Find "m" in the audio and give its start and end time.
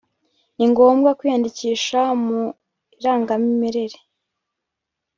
2.23-2.25